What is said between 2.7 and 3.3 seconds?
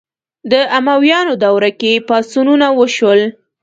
وشول